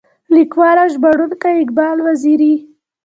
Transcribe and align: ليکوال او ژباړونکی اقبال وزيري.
ليکوال 0.35 0.77
او 0.81 0.87
ژباړونکی 0.93 1.55
اقبال 1.63 1.97
وزيري. 2.05 2.53